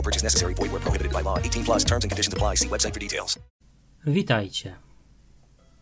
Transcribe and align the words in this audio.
No 0.00 0.04
purchase 0.04 0.24
necessary. 0.24 0.54
Void 0.54 0.70
where 0.72 0.80
prohibited 0.80 1.12
by 1.12 1.22
law. 1.22 1.38
18 1.38 1.64
plus 1.64 1.84
terms 1.84 2.04
and 2.04 2.10
conditions 2.10 2.34
apply. 2.34 2.56
See 2.56 2.68
website 2.68 2.94
for 2.94 3.00
details. 3.00 3.38
Witajcie. 4.06 4.76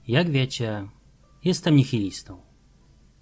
Jak 0.08 0.30
wiecie, 0.30 0.88
jestem 1.44 1.76
nihilistą. 1.76 2.42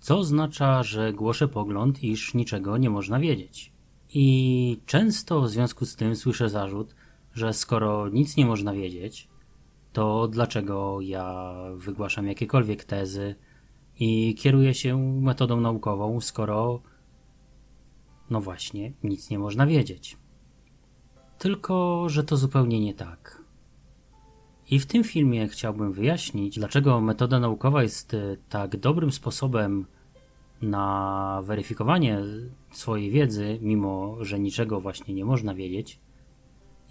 Co 0.00 0.18
oznacza, 0.18 0.82
że 0.82 1.12
głoszę 1.12 1.48
pogląd, 1.48 2.02
iż 2.02 2.34
niczego 2.34 2.76
nie 2.76 2.90
można 2.90 3.20
wiedzieć. 3.20 3.72
I 4.14 4.80
często 4.86 5.40
w 5.40 5.50
związku 5.50 5.86
z 5.86 5.96
tym 5.96 6.16
słyszę 6.16 6.48
zarzut, 6.48 6.94
że 7.34 7.52
skoro 7.52 8.08
nic 8.08 8.36
nie 8.36 8.46
można 8.46 8.72
wiedzieć, 8.72 9.28
to 9.92 10.28
dlaczego 10.28 11.00
ja 11.00 11.54
wygłaszam 11.74 12.26
jakiekolwiek 12.26 12.84
tezy 12.84 13.34
i 14.00 14.34
kieruję 14.34 14.74
się 14.74 14.98
metodą 15.20 15.60
naukową, 15.60 16.20
skoro 16.20 16.82
no 18.30 18.40
właśnie, 18.40 18.92
nic 19.02 19.30
nie 19.30 19.38
można 19.38 19.66
wiedzieć. 19.66 20.16
Tylko, 21.38 22.04
że 22.08 22.24
to 22.24 22.36
zupełnie 22.36 22.80
nie 22.80 22.94
tak. 22.94 23.42
I 24.70 24.78
w 24.78 24.86
tym 24.86 25.04
filmie 25.04 25.48
chciałbym 25.48 25.92
wyjaśnić, 25.92 26.58
dlaczego 26.58 27.00
metoda 27.00 27.40
naukowa 27.40 27.82
jest 27.82 28.14
e, 28.14 28.36
tak 28.48 28.76
dobrym 28.76 29.12
sposobem 29.12 29.86
na 30.62 31.40
weryfikowanie 31.44 32.20
swojej 32.72 33.10
wiedzy, 33.10 33.58
mimo 33.62 34.16
że 34.20 34.38
niczego 34.38 34.80
właśnie 34.80 35.14
nie 35.14 35.24
można 35.24 35.54
wiedzieć, 35.54 36.00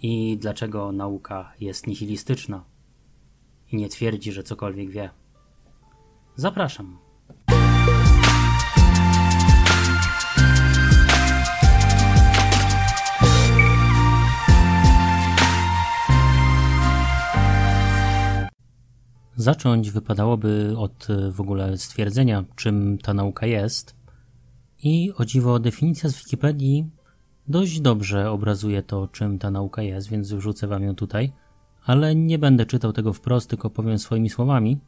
i 0.02 0.38
dlaczego 0.40 0.92
nauka 0.92 1.52
jest 1.60 1.86
nihilistyczna 1.86 2.64
i 3.72 3.76
nie 3.76 3.88
twierdzi, 3.88 4.32
że 4.32 4.42
cokolwiek 4.42 4.90
wie. 4.90 5.10
Zapraszam. 6.36 7.05
Zacząć 19.46 19.90
wypadałoby 19.90 20.74
od 20.78 21.10
e, 21.10 21.30
w 21.30 21.40
ogóle 21.40 21.78
stwierdzenia, 21.78 22.44
czym 22.56 22.98
ta 22.98 23.14
nauka 23.14 23.46
jest. 23.46 23.96
I 24.82 25.12
o 25.16 25.24
dziwo, 25.24 25.58
definicja 25.58 26.10
z 26.10 26.16
Wikipedii 26.16 26.86
dość 27.48 27.80
dobrze 27.80 28.30
obrazuje 28.30 28.82
to, 28.82 29.08
czym 29.08 29.38
ta 29.38 29.50
nauka 29.50 29.82
jest, 29.82 30.08
więc 30.08 30.32
wrzucę 30.32 30.66
wam 30.66 30.82
ją 30.82 30.94
tutaj. 30.94 31.32
Ale 31.84 32.14
nie 32.14 32.38
będę 32.38 32.66
czytał 32.66 32.92
tego 32.92 33.12
wprost, 33.12 33.50
tylko 33.50 33.70
powiem 33.70 33.98
swoimi 33.98 34.30
słowami. 34.30 34.78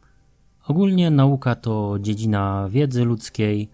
Ogólnie 0.67 1.11
nauka 1.11 1.55
to 1.55 1.97
dziedzina 2.01 2.69
wiedzy 2.71 3.05
ludzkiej, 3.05 3.71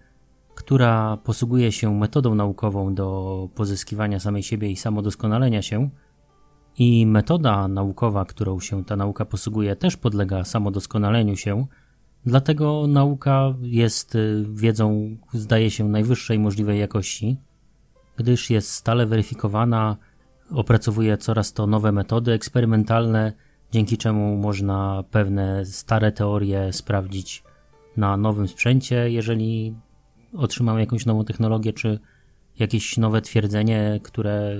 która 0.55 1.17
posługuje 1.17 1.71
się 1.71 1.95
metodą 1.95 2.35
naukową 2.35 2.95
do 2.95 3.49
pozyskiwania 3.55 4.19
samej 4.19 4.43
siebie 4.43 4.71
i 4.71 4.75
samodoskonalenia 4.75 5.61
się– 5.61 5.89
i 6.77 7.05
metoda 7.05 7.67
naukowa, 7.67 8.25
którą 8.25 8.59
się 8.59 8.85
ta 8.85 8.95
nauka 8.95 9.25
posługuje, 9.25 9.75
też 9.75 9.97
podlega 9.97 10.43
samodoskonaleniu 10.43 11.35
się, 11.35 11.65
dlatego 12.25 12.87
nauka 12.87 13.53
jest 13.61 14.15
y, 14.15 14.45
wiedzą, 14.53 15.17
zdaje 15.33 15.71
się, 15.71 15.89
najwyższej 15.89 16.39
możliwej 16.39 16.79
jakości, 16.79 17.37
gdyż 18.17 18.49
jest 18.49 18.71
stale 18.71 19.05
weryfikowana, 19.05 19.97
opracowuje 20.51 21.17
coraz 21.17 21.53
to 21.53 21.67
nowe 21.67 21.91
metody 21.91 22.31
eksperymentalne, 22.31 23.33
dzięki 23.71 23.97
czemu 23.97 24.37
można 24.37 25.03
pewne 25.11 25.65
stare 25.65 26.11
teorie 26.11 26.73
sprawdzić 26.73 27.43
na 27.97 28.17
nowym 28.17 28.47
sprzęcie, 28.47 29.11
jeżeli 29.11 29.75
otrzymamy 30.33 30.79
jakąś 30.79 31.05
nową 31.05 31.25
technologię, 31.25 31.73
czy 31.73 31.99
jakieś 32.59 32.97
nowe 32.97 33.21
twierdzenie, 33.21 33.99
które 34.03 34.55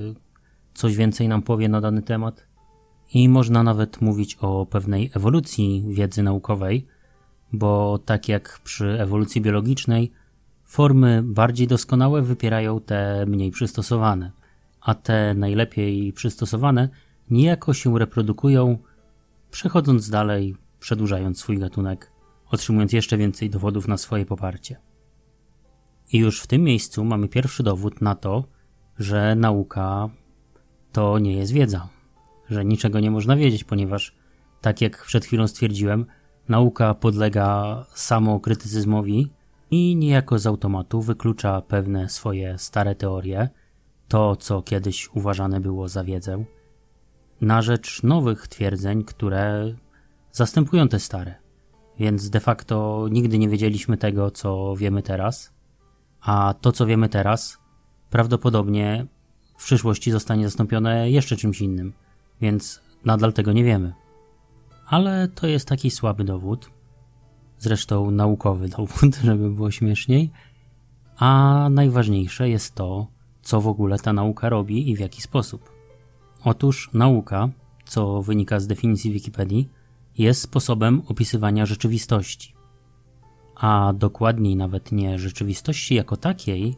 coś 0.75 0.96
więcej 0.96 1.28
nam 1.28 1.41
powie 1.41 1.69
na 1.69 1.81
dany 1.81 2.02
temat. 2.02 2.47
I 3.13 3.30
można 3.30 3.63
nawet 3.63 4.02
mówić 4.02 4.38
o 4.41 4.66
pewnej 4.66 5.12
ewolucji 5.13 5.86
wiedzy 5.90 6.24
naukowej, 6.24 6.88
bo 7.53 8.00
tak 8.06 8.30
jak 8.30 8.59
przy 8.63 9.02
ewolucji 9.02 9.41
biologicznej, 9.41 10.12
formy 10.66 11.24
bardziej 11.24 11.68
doskonałe 11.68 12.22
wypierają 12.22 12.81
te 12.81 13.25
mniej 13.25 13.52
przystosowane, 13.52 14.31
a 14.81 14.96
te 14.96 15.34
najlepiej 15.34 16.14
przystosowane 16.14 16.90
niejako 17.30 17.74
się 17.74 18.00
reprodukują, 18.00 18.78
przechodząc 19.52 20.09
dalej, 20.09 20.56
przedłużając 20.80 21.40
swój 21.40 21.59
gatunek, 21.59 22.12
otrzymując 22.52 22.94
jeszcze 22.94 23.18
więcej 23.18 23.50
dowodów 23.50 23.88
na 23.88 23.97
swoje 23.97 24.25
poparcie. 24.25 24.78
I 26.12 26.18
już 26.18 26.41
w 26.41 26.47
tym 26.47 26.64
miejscu 26.64 27.06
mamy 27.06 27.28
pierwszy 27.28 27.64
dowód 27.64 28.02
na 28.02 28.16
to, 28.16 28.44
że 29.00 29.35
nauka 29.35 30.09
to 30.96 31.20
nie 31.20 31.34
jest 31.34 31.52
wiedza, 31.52 31.88
że 32.50 32.66
niczego 32.66 33.00
nie 33.00 33.12
można 33.12 33.36
wiedzieć, 33.36 33.64
ponieważ, 33.64 34.16
tak 34.62 34.82
jak 34.82 35.06
przed 35.06 35.26
chwilą 35.26 35.48
stwierdziłem, 35.48 36.06
nauka 36.50 36.94
podlega 36.94 37.86
samokrytycyzmowi 37.94 39.32
i 39.72 39.96
niejako 39.96 40.40
z 40.40 40.48
automatu 40.48 41.02
wyklucza 41.02 41.62
pewne 41.62 42.10
swoje 42.10 42.58
stare 42.58 42.96
teorie, 42.96 43.50
to 44.08 44.36
co 44.36 44.62
kiedyś 44.62 45.10
uważane 45.14 45.60
było 45.60 45.88
za 45.88 46.04
wiedzę, 46.04 46.46
na 47.42 47.62
rzecz 47.62 48.04
nowych 48.04 48.48
twierdzeń, 48.48 49.04
które 49.04 49.76
zastępują 50.32 50.88
te 50.88 51.00
stare. 51.00 51.36
Więc 52.00 52.30
de 52.30 52.40
facto 52.40 53.08
nigdy 53.12 53.38
nie 53.38 53.50
wiedzieliśmy 53.50 53.98
tego, 53.98 54.32
co 54.32 54.76
wiemy 54.76 55.02
teraz, 55.02 55.54
a 56.22 56.54
to, 56.62 56.72
co 56.72 56.86
wiemy 56.86 57.10
teraz, 57.10 57.58
prawdopodobnie 58.10 59.06
w 59.58 59.66
przyszłości 59.66 60.12
zostanie 60.12 60.46
zastąpione 60.46 61.12
jeszcze 61.12 61.38
czymś 61.38 61.62
innym, 61.62 61.94
więc 62.42 62.82
nadal 63.06 63.34
tego 63.34 63.52
nie 63.52 63.64
wiemy. 63.64 63.94
Ale 64.88 65.28
to 65.28 65.48
jest 65.48 65.68
taki 65.68 65.92
słaby 65.92 66.24
dowód, 66.24 66.70
zresztą 67.60 68.12
naukowy 68.12 68.70
dowód, 68.70 69.16
żeby 69.26 69.52
było 69.52 69.72
śmieszniej. 69.72 70.32
A 71.18 71.68
najważniejsze 71.72 72.50
jest 72.50 72.76
to, 72.76 73.08
co 73.42 73.62
w 73.62 73.68
ogóle 73.68 74.00
ta 74.00 74.14
nauka 74.14 74.50
robi 74.50 74.90
i 74.90 74.96
w 74.96 75.00
jaki 75.00 75.22
sposób. 75.22 75.72
Otóż 76.44 76.90
nauka, 76.94 77.50
co 77.86 78.22
wynika 78.22 78.60
z 78.60 78.68
definicji 78.68 79.12
Wikipedii, 79.12 79.70
jest 80.18 80.41
sposobem 80.41 81.02
opisywania 81.08 81.66
rzeczywistości. 81.66 82.56
A 83.56 83.94
dokładniej 83.96 84.56
nawet 84.56 84.91
nie 84.91 85.20
rzeczywistości 85.20 85.96
jako 85.96 86.18
takiej, 86.18 86.76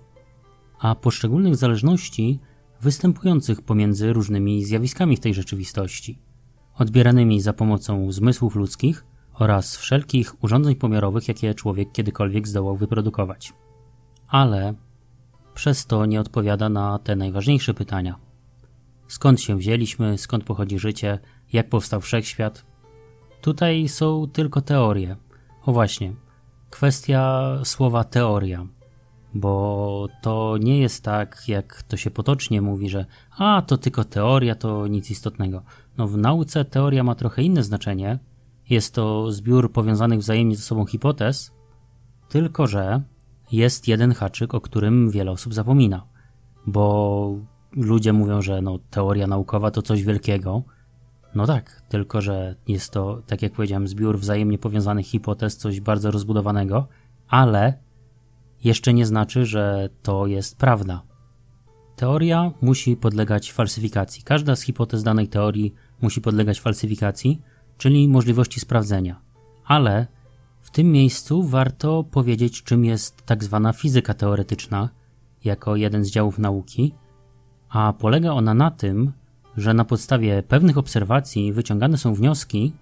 a 0.80 0.96
poszczególnych 0.96 1.56
zależności 1.56 2.40
występujących 2.82 3.62
pomiędzy 3.62 4.14
różnymi 4.14 4.66
zjawiskami 4.66 5.18
w 5.18 5.20
tej 5.20 5.34
rzeczywistości, 5.34 6.20
odbieranymi 6.76 7.42
za 7.42 7.54
pomocą 7.54 8.12
zmysłów 8.12 8.56
ludzkich 8.56 9.06
oraz 9.34 9.78
wszelkich 9.78 10.44
urządzeń 10.44 10.76
pomiarowych, 10.76 11.28
jakie 11.28 11.54
człowiek 11.54 11.92
kiedykolwiek 11.92 12.48
zdołał 12.48 12.78
wyprodukować. 12.78 13.54
Ale 14.28 14.74
przez 15.54 15.86
to 15.86 16.06
nie 16.06 16.22
odpowiada 16.22 16.70
na 16.70 17.00
te 17.00 17.16
najważniejsze 17.16 17.74
pytania. 17.74 18.20
Skąd 19.08 19.42
się 19.42 19.58
wzięliśmy, 19.58 20.18
skąd 20.18 20.44
pochodzi 20.44 20.80
życie, 20.80 21.20
jak 21.54 21.70
powstał 21.70 22.02
wszechświat? 22.02 22.66
Tutaj 23.42 23.88
są 23.88 24.28
tylko 24.34 24.62
teorie. 24.62 25.16
O 25.66 25.72
właśnie, 25.72 26.14
kwestia 26.70 27.52
słowa 27.64 28.04
teoria 28.04 28.68
bo 29.34 30.08
to 30.22 30.58
nie 30.60 30.80
jest 30.80 31.04
tak, 31.04 31.44
jak 31.48 31.84
to 31.84 31.98
się 31.98 32.12
potocznie 32.12 32.62
mówi, 32.62 32.90
że 32.90 33.06
a 33.38 33.62
to 33.68 33.78
tylko 33.78 34.04
teoria, 34.04 34.56
to 34.56 34.88
nic 34.88 35.12
istotnego. 35.12 35.64
No, 35.98 36.08
w 36.08 36.18
nauce 36.18 36.66
teoria 36.66 37.04
ma 37.04 37.16
trochę 37.16 37.44
inne 37.44 37.64
znaczenie. 37.64 38.20
Jest 38.70 38.94
to 38.94 39.32
zbiór 39.32 39.72
powiązanych 39.72 40.20
wzajemnie 40.20 40.56
ze 40.56 40.62
sobą 40.62 40.86
hipotez, 40.86 41.52
tylko 42.30 42.68
że 42.68 43.02
jest 43.52 43.88
jeden 43.88 44.14
haczyk, 44.14 44.54
o 44.54 44.62
którym 44.62 45.12
wiele 45.12 45.32
osób 45.32 45.54
zapomina. 45.54 46.06
Bo 46.68 47.36
ludzie 47.72 48.14
mówią, 48.14 48.42
że 48.42 48.62
no, 48.62 48.80
teoria 48.90 49.28
naukowa 49.28 49.72
to 49.72 49.82
coś 49.82 50.04
wielkiego. 50.04 50.64
No 51.36 51.48
tak, 51.48 51.82
tylko 51.90 52.22
że 52.22 52.56
jest 52.68 52.92
to, 52.92 53.22
tak 53.28 53.42
jak 53.42 53.54
powiedziałem, 53.54 53.88
zbiór 53.88 54.20
wzajemnie 54.20 54.58
powiązanych 54.58 55.06
hipotez, 55.06 55.58
coś 55.58 55.82
bardzo 55.82 56.12
rozbudowanego, 56.12 56.88
ale 57.28 57.87
jeszcze 58.64 58.94
nie 58.94 59.06
znaczy, 59.06 59.46
że 59.46 59.90
to 60.04 60.28
jest 60.28 60.58
prawda. 60.58 61.02
Teoria 61.96 62.52
musi 62.62 62.96
podlegać 62.96 63.52
falsyfikacji. 63.52 64.24
Każda 64.24 64.56
z 64.56 64.62
hipotez 64.62 65.04
danej 65.04 65.28
teorii 65.28 65.74
musi 66.02 66.22
podlegać 66.22 66.62
falsyfikacji, 66.62 67.42
czyli 67.78 68.08
możliwości 68.08 68.60
sprawdzenia. 68.60 69.22
Ale 69.66 70.08
w 70.62 70.72
tym 70.72 70.92
miejscu 70.92 71.44
warto 71.44 72.04
powiedzieć, 72.04 72.64
czym 72.64 72.86
jest 72.86 73.26
tak 73.26 73.44
zwana 73.44 73.74
fizyka 73.74 74.14
teoretyczna, 74.14 74.90
jako 75.44 75.76
jeden 75.76 76.04
z 76.06 76.10
działów 76.10 76.40
nauki, 76.40 76.94
a 77.70 77.94
polega 77.94 78.32
ona 78.32 78.54
na 78.54 78.72
tym, 78.72 79.12
że 79.58 79.74
na 79.74 79.86
podstawie 79.86 80.44
pewnych 80.44 80.78
obserwacji 80.78 81.54
wyciągane 81.54 81.98
są 81.98 82.14
wnioski, 82.14 82.74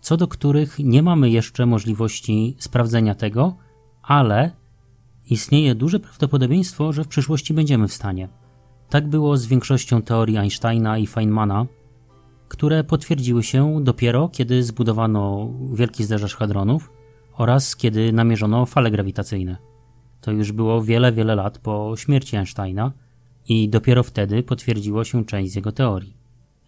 co 0.00 0.16
do 0.16 0.28
których 0.28 0.78
nie 0.78 1.02
mamy 1.02 1.30
jeszcze 1.30 1.66
możliwości 1.66 2.56
sprawdzenia 2.58 3.14
tego, 3.14 3.56
ale 4.02 4.50
istnieje 5.30 5.74
duże 5.74 6.00
prawdopodobieństwo, 6.00 6.92
że 6.92 7.04
w 7.04 7.08
przyszłości 7.08 7.54
będziemy 7.54 7.88
w 7.88 7.92
stanie. 7.92 8.28
Tak 8.88 9.08
było 9.08 9.36
z 9.36 9.46
większością 9.46 10.02
teorii 10.02 10.36
Einsteina 10.36 10.98
i 10.98 11.06
Feynmana, 11.06 11.66
które 12.48 12.84
potwierdziły 12.84 13.42
się 13.42 13.84
dopiero 13.84 14.28
kiedy 14.28 14.62
zbudowano 14.62 15.48
wielki 15.72 16.04
zderzacz 16.04 16.34
hadronów 16.34 16.92
oraz 17.36 17.76
kiedy 17.76 18.12
namierzono 18.12 18.66
fale 18.66 18.90
grawitacyjne. 18.90 19.56
To 20.20 20.32
już 20.32 20.52
było 20.52 20.82
wiele, 20.82 21.12
wiele 21.12 21.34
lat 21.34 21.58
po 21.58 21.94
śmierci 21.96 22.36
Einsteina 22.36 22.92
i 23.48 23.68
dopiero 23.68 24.02
wtedy 24.02 24.42
potwierdziło 24.42 25.04
się 25.04 25.24
część 25.24 25.52
z 25.52 25.56
jego 25.56 25.72
teorii. 25.72 26.16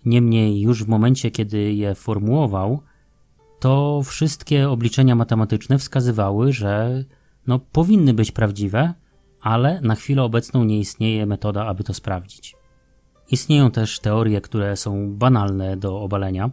Niemniej 0.05 0.61
już 0.61 0.85
w 0.85 0.89
momencie, 0.89 1.31
kiedy 1.31 1.73
je 1.73 1.95
formułował, 1.95 2.83
to 3.61 4.03
wszystkie 4.05 4.71
obliczenia 4.71 5.15
matematyczne 5.15 5.79
wskazywały, 5.79 6.53
że 6.53 7.05
no, 7.49 7.59
powinny 7.59 8.15
być 8.15 8.33
prawdziwe, 8.33 8.95
ale 9.41 9.81
na 9.81 9.95
chwilę 9.95 10.23
obecną 10.23 10.65
nie 10.65 10.79
istnieje 10.79 11.27
metoda, 11.27 11.67
aby 11.67 11.85
to 11.85 11.95
sprawdzić. 11.95 12.57
Istnieją 13.31 13.71
też 13.71 14.01
teorie, 14.01 14.41
które 14.41 14.77
są 14.77 15.15
banalne 15.15 15.77
do 15.77 16.01
obalenia, 16.01 16.51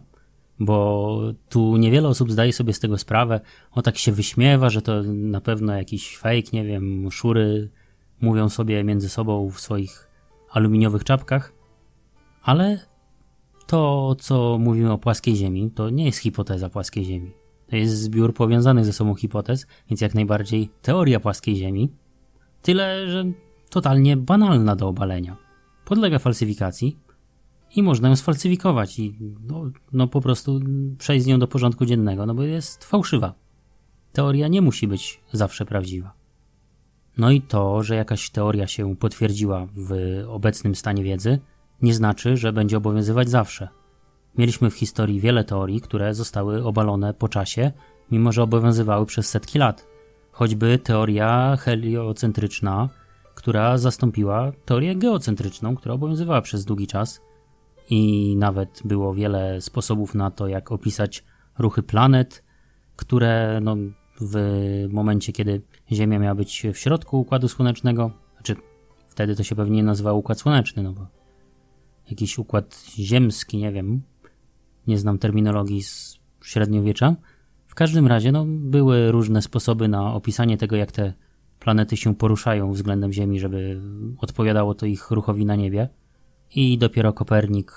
bo 0.58 1.20
tu 1.48 1.76
niewiele 1.76 2.08
osób 2.08 2.32
zdaje 2.32 2.52
sobie 2.52 2.72
z 2.72 2.80
tego 2.80 2.98
sprawę. 2.98 3.40
O 3.72 3.82
tak 3.82 3.98
się 3.98 4.12
wyśmiewa, 4.12 4.70
że 4.70 4.82
to 4.82 5.02
na 5.02 5.40
pewno 5.40 5.74
jakiś 5.74 6.16
fake, 6.16 6.50
nie 6.52 6.64
wiem, 6.64 7.10
szury 7.10 7.70
mówią 8.20 8.48
sobie 8.48 8.84
między 8.84 9.08
sobą 9.08 9.50
w 9.50 9.60
swoich 9.60 10.08
aluminiowych 10.50 11.04
czapkach, 11.04 11.52
ale 12.42 12.78
to, 13.66 14.14
co 14.18 14.58
mówimy 14.60 14.92
o 14.92 14.98
płaskiej 14.98 15.36
Ziemi, 15.36 15.70
to 15.70 15.90
nie 15.90 16.04
jest 16.04 16.18
hipoteza 16.18 16.70
płaskiej 16.70 17.04
Ziemi. 17.04 17.45
To 17.66 17.76
jest 17.76 18.00
zbiór 18.00 18.34
powiązanych 18.34 18.84
ze 18.84 18.92
sobą 18.92 19.14
hipotez, 19.14 19.66
więc 19.90 20.00
jak 20.00 20.14
najbardziej 20.14 20.70
teoria 20.82 21.20
płaskiej 21.20 21.56
Ziemi. 21.56 21.92
Tyle, 22.62 23.10
że 23.10 23.24
totalnie 23.70 24.16
banalna 24.16 24.76
do 24.76 24.88
obalenia. 24.88 25.36
Podlega 25.84 26.18
falsyfikacji 26.18 26.96
i 27.76 27.82
można 27.82 28.08
ją 28.08 28.16
sfalsyfikować 28.16 28.98
i 28.98 29.18
no, 29.48 29.70
no 29.92 30.08
po 30.08 30.20
prostu 30.20 30.60
przejść 30.98 31.24
z 31.24 31.28
nią 31.28 31.38
do 31.38 31.48
porządku 31.48 31.86
dziennego, 31.86 32.26
no 32.26 32.34
bo 32.34 32.42
jest 32.42 32.84
fałszywa. 32.84 33.34
Teoria 34.12 34.48
nie 34.48 34.62
musi 34.62 34.88
być 34.88 35.20
zawsze 35.32 35.64
prawdziwa. 35.64 36.14
No 37.18 37.30
i 37.30 37.40
to, 37.40 37.82
że 37.82 37.96
jakaś 37.96 38.30
teoria 38.30 38.66
się 38.66 38.96
potwierdziła 38.96 39.66
w 39.76 40.22
obecnym 40.28 40.74
stanie 40.74 41.04
wiedzy, 41.04 41.38
nie 41.82 41.94
znaczy, 41.94 42.36
że 42.36 42.52
będzie 42.52 42.76
obowiązywać 42.76 43.28
zawsze. 43.28 43.68
Mieliśmy 44.38 44.70
w 44.70 44.74
historii 44.74 45.20
wiele 45.20 45.44
teorii, 45.44 45.80
które 45.80 46.14
zostały 46.14 46.64
obalone 46.64 47.14
po 47.14 47.28
czasie, 47.28 47.72
mimo 48.10 48.32
że 48.32 48.42
obowiązywały 48.42 49.06
przez 49.06 49.28
setki 49.28 49.58
lat. 49.58 49.86
Choćby 50.32 50.78
teoria 50.78 51.56
heliocentryczna, 51.56 52.88
która 53.34 53.78
zastąpiła 53.78 54.52
teorię 54.64 54.96
geocentryczną, 54.96 55.76
która 55.76 55.94
obowiązywała 55.94 56.42
przez 56.42 56.64
długi 56.64 56.86
czas 56.86 57.20
i 57.90 58.34
nawet 58.36 58.82
było 58.84 59.14
wiele 59.14 59.60
sposobów 59.60 60.14
na 60.14 60.30
to, 60.30 60.48
jak 60.48 60.72
opisać 60.72 61.24
ruchy 61.58 61.82
planet, 61.82 62.44
które 62.96 63.60
no, 63.62 63.76
w 64.20 64.36
momencie, 64.90 65.32
kiedy 65.32 65.62
Ziemia 65.92 66.18
miała 66.18 66.34
być 66.34 66.66
w 66.74 66.78
środku 66.78 67.20
Układu 67.20 67.48
Słonecznego, 67.48 68.10
znaczy 68.34 68.56
wtedy 69.08 69.36
to 69.36 69.42
się 69.42 69.54
pewnie 69.54 69.82
nazywał 69.82 70.18
Układ 70.18 70.40
Słoneczny, 70.40 70.82
no 70.82 70.92
bo 70.92 71.06
jakiś 72.10 72.38
układ 72.38 72.84
ziemski, 72.98 73.58
nie 73.58 73.72
wiem, 73.72 74.02
nie 74.86 74.98
znam 74.98 75.18
terminologii 75.18 75.82
z 75.82 76.18
średniowiecza. 76.44 77.16
W 77.66 77.74
każdym 77.74 78.06
razie 78.06 78.32
no, 78.32 78.44
były 78.48 79.12
różne 79.12 79.42
sposoby 79.42 79.88
na 79.88 80.14
opisanie 80.14 80.56
tego, 80.56 80.76
jak 80.76 80.92
te 80.92 81.12
planety 81.60 81.96
się 81.96 82.14
poruszają 82.14 82.72
względem 82.72 83.12
Ziemi, 83.12 83.40
żeby 83.40 83.80
odpowiadało 84.18 84.74
to 84.74 84.86
ich 84.86 85.10
ruchowi 85.10 85.46
na 85.46 85.56
niebie. 85.56 85.88
I 86.54 86.78
dopiero 86.78 87.12
Kopernik 87.12 87.72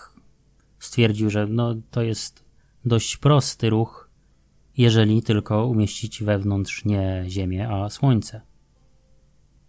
stwierdził, 0.79 1.29
że 1.29 1.47
no, 1.47 1.75
to 1.91 2.01
jest 2.01 2.45
dość 2.85 3.17
prosty 3.17 3.69
ruch, 3.69 4.09
jeżeli 4.77 5.23
tylko 5.23 5.65
umieścić 5.65 6.23
wewnątrz 6.23 6.85
nie 6.85 7.23
Ziemię, 7.27 7.69
a 7.69 7.89
Słońce. 7.89 8.41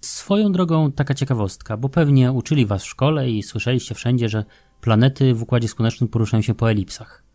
Swoją 0.00 0.52
drogą 0.52 0.92
taka 0.92 1.14
ciekawostka, 1.14 1.76
bo 1.76 1.88
pewnie 1.88 2.32
uczyli 2.32 2.66
was 2.66 2.82
w 2.82 2.88
szkole 2.88 3.31
i 3.31 3.42
słyszeliście 3.42 3.94
wszędzie, 3.94 4.28
że 4.28 4.44
planety 4.81 5.34
w 5.34 5.42
Układzie 5.42 5.69
Słonecznym 5.69 6.08
poruszają 6.08 6.42
się 6.42 6.54
po 6.54 6.70
elipsach. 6.70 7.29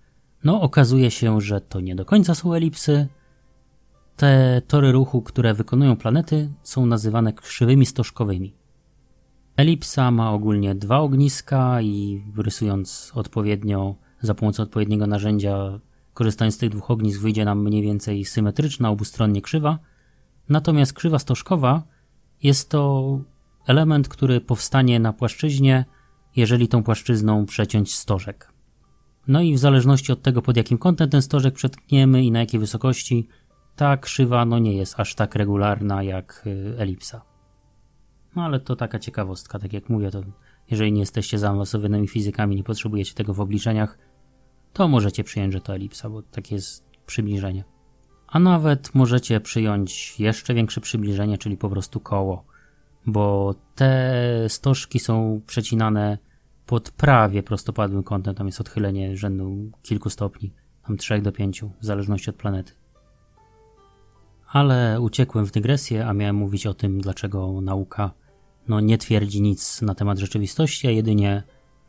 No, 0.46 0.62
okazuje 0.62 1.12
się, 1.12 1.42
że 1.42 1.62
to 1.62 1.82
nie 1.82 1.96
do 1.96 2.06
końca 2.06 2.36
są 2.36 2.54
elipsy. 2.54 3.08
Te 4.16 4.62
tory 4.68 4.92
ruchu, 4.92 5.22
które 5.22 5.54
wykonują 5.54 5.96
planety, 5.96 6.50
są 6.64 6.86
nazywane 6.86 7.34
krzywymi 7.34 7.86
stożkowymi. 7.86 8.54
Elipsa 9.58 10.12
ma 10.12 10.32
ogólnie 10.32 10.76
dwa 10.76 11.00
ogniska 11.00 11.82
i 11.82 12.24
rysując 12.38 13.12
odpowiednio 13.16 13.96
za 14.22 14.36
pomocą 14.36 14.64
odpowiedniego 14.64 15.08
narzędzia, 15.08 15.80
korzystając 16.14 16.56
z 16.56 16.58
tych 16.58 16.70
dwóch 16.70 16.92
ognisk, 16.92 17.22
wyjdzie 17.22 17.46
nam 17.46 17.64
mniej 17.64 17.82
więcej 17.84 18.26
symetryczna, 18.26 18.90
obustronnie 18.90 19.42
krzywa. 19.42 19.80
Natomiast 20.50 20.94
krzywa 20.94 21.20
stożkowa 21.20 21.84
jest 22.44 22.70
to 22.70 23.20
element, 23.68 24.08
który 24.08 24.42
powstanie 24.42 25.00
na 25.00 25.14
płaszczyźnie, 25.14 25.86
jeżeli 26.36 26.68
tą 26.68 26.84
płaszczyzną 26.84 27.46
przeciąć 27.46 27.96
stożek. 27.96 28.55
No 29.28 29.42
i 29.42 29.54
w 29.54 29.60
zależności 29.60 30.12
od 30.12 30.22
tego, 30.22 30.42
pod 30.42 30.58
jakim 30.58 30.78
kątem 30.78 31.10
ten 31.10 31.22
stożek 31.22 31.54
przetkniemy 31.54 32.24
i 32.24 32.32
na 32.32 32.40
jakiej 32.40 32.60
wysokości, 32.60 33.28
ta 33.76 33.98
krzywa 33.98 34.46
no 34.46 34.60
nie 34.60 34.74
jest 34.74 35.00
aż 35.00 35.16
tak 35.16 35.36
regularna 35.36 36.04
jak 36.04 36.44
y, 36.48 36.76
elipsa. 36.78 37.22
No 38.36 38.44
ale 38.44 38.60
to 38.60 38.76
taka 38.76 39.00
ciekawostka, 39.00 39.60
tak 39.60 39.74
jak 39.74 39.90
mówię, 39.90 40.12
to 40.12 40.24
jeżeli 40.72 40.92
nie 40.92 41.00
jesteście 41.00 41.40
zaawansowanymi 41.40 42.08
fizykami, 42.08 42.56
nie 42.56 42.64
potrzebujecie 42.64 43.14
tego 43.14 43.34
w 43.34 43.40
obliczeniach, 43.40 43.98
to 44.74 44.88
możecie 44.88 45.24
przyjąć, 45.24 45.54
że 45.54 45.62
to 45.62 45.76
elipsa, 45.76 46.10
bo 46.10 46.22
takie 46.22 46.56
jest 46.56 46.86
przybliżenie. 47.06 47.64
A 48.28 48.40
nawet 48.40 48.96
możecie 48.96 49.40
przyjąć 49.40 50.20
jeszcze 50.20 50.54
większe 50.54 50.82
przybliżenie, 50.82 51.38
czyli 51.38 51.58
po 51.58 51.70
prostu 51.70 52.00
koło, 52.00 52.46
bo 53.06 53.56
te 53.76 54.22
stożki 54.48 55.00
są 55.00 55.42
przecinane 55.48 56.18
pod 56.66 56.92
prawie 56.92 57.44
prostopadłym 57.44 58.04
kątem, 58.04 58.36
tam 58.36 58.48
jest 58.48 58.62
odchylenie 58.62 59.18
rzędu 59.18 59.72
kilku 59.84 60.10
stopni, 60.10 60.54
tam 60.88 60.98
3 60.98 61.22
do 61.22 61.32
5, 61.32 61.64
w 61.82 61.86
zależności 61.86 62.30
od 62.30 62.36
planety. 62.36 62.72
Ale 64.48 65.02
uciekłem 65.02 65.46
w 65.46 65.52
dygresję, 65.52 66.08
a 66.08 66.14
miałem 66.14 66.36
mówić 66.36 66.68
o 66.68 66.74
tym, 66.74 67.02
dlaczego 67.02 67.62
nauka 67.62 68.12
no, 68.68 68.80
nie 68.80 68.98
twierdzi 68.98 69.42
nic 69.42 69.82
na 69.82 69.96
temat 69.96 70.20
rzeczywistości, 70.20 70.88
a 70.88 70.92
jedynie 70.92 71.44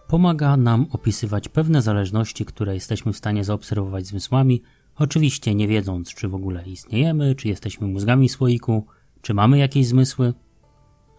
pomaga 0.08 0.56
nam 0.56 0.86
opisywać 0.90 1.48
pewne 1.48 1.82
zależności, 1.82 2.44
które 2.44 2.74
jesteśmy 2.74 3.12
w 3.12 3.16
stanie 3.16 3.44
zaobserwować 3.44 4.06
zmysłami, 4.06 4.62
oczywiście 4.96 5.54
nie 5.54 5.68
wiedząc, 5.68 6.14
czy 6.14 6.28
w 6.28 6.34
ogóle 6.34 6.64
istniejemy, 6.66 7.34
czy 7.34 7.48
jesteśmy 7.48 7.86
mózgami 7.86 8.28
słoiku, 8.28 8.86
czy 9.22 9.34
mamy 9.34 9.58
jakieś 9.58 9.86
zmysły, 9.86 10.34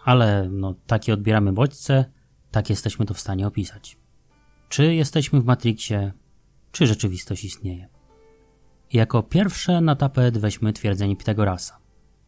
ale 0.03 0.49
no, 0.51 0.75
takie 0.87 1.13
odbieramy 1.13 1.53
bodźce, 1.53 2.05
tak 2.51 2.69
jesteśmy 2.69 3.05
to 3.05 3.13
w 3.13 3.19
stanie 3.19 3.47
opisać. 3.47 3.97
Czy 4.69 4.95
jesteśmy 4.95 5.41
w 5.41 5.45
Matrixie, 5.45 6.11
czy 6.71 6.87
rzeczywistość 6.87 7.43
istnieje? 7.43 7.87
Jako 8.93 9.23
pierwsze 9.23 9.81
na 9.81 9.95
tapet 9.95 10.37
weźmy 10.37 10.73
twierdzenie 10.73 11.15
Pitagorasa. 11.15 11.77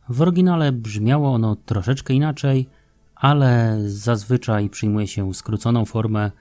W 0.09 0.21
oryginale 0.21 0.71
brzmiało 0.71 1.33
ono 1.33 1.55
troszeczkę 1.55 2.13
inaczej, 2.13 2.69
ale 3.15 3.79
zazwyczaj 3.85 4.69
przyjmuje 4.69 5.07
się 5.07 5.33
skróconą 5.33 5.85
formę 5.85 6.31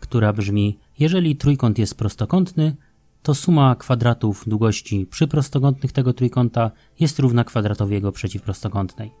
która 0.00 0.32
brzmi: 0.32 0.78
Jeżeli 0.98 1.36
trójkąt 1.36 1.78
jest 1.78 1.98
prostokątny, 1.98 2.76
to 3.22 3.34
suma 3.34 3.74
kwadratów 3.74 4.44
długości 4.48 5.06
przyprostokątnych 5.06 5.92
tego 5.92 6.12
trójkąta 6.12 6.70
jest 7.00 7.18
równa 7.18 7.44
kwadratowi 7.44 7.94
jego 7.94 8.12
przeciwprostokątnej. 8.12 9.12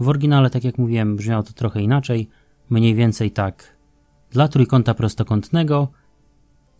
W 0.00 0.08
oryginale, 0.08 0.50
tak 0.50 0.64
jak 0.64 0.78
mówiłem, 0.78 1.16
brzmiało 1.16 1.42
to 1.42 1.52
trochę 1.52 1.82
inaczej, 1.82 2.28
mniej 2.72 2.94
więcej 2.94 3.30
tak. 3.30 3.76
Dla 4.30 4.48
trójkąta 4.48 4.94
prostokątnego 4.94 5.88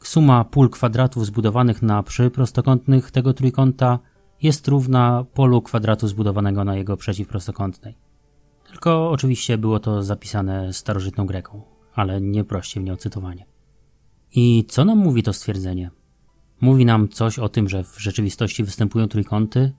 suma 0.01 0.45
pól 0.45 0.71
kwadratów 0.71 1.27
zbudowanych 1.27 1.83
na 1.83 2.03
przyprostokątnych 2.03 3.11
tego 3.11 3.35
trójkąta 3.35 3.99
jest 4.43 4.69
równa 4.69 5.25
polu 5.35 5.63
kwadratu 5.63 6.09
zbudowanego 6.09 6.65
na 6.65 6.77
jego 6.77 6.97
przeciwprostokątnej. 6.97 7.95
Tylko 8.67 9.11
oczywiście 9.11 9.59
było 9.59 9.81
to 9.81 10.03
zapisane 10.03 10.73
starożytną 10.73 11.27
Greką, 11.27 11.63
ale 11.95 12.21
nie 12.21 12.45
proście 12.45 12.81
mnie 12.81 12.93
o 12.93 12.97
cytowanie. 12.97 13.47
I 14.35 14.65
co 14.69 14.85
nam 14.85 14.99
mówi 14.99 15.23
to 15.23 15.33
stwierdzenie? 15.33 15.91
Mówi 16.61 16.85
nam 16.85 17.09
coś 17.09 17.39
o 17.39 17.49
tym, 17.49 17.69
że 17.69 17.85
w 17.85 17.99
rzeczywistości 17.99 18.65
występują 18.65 19.09
trójkąty? 19.09 19.73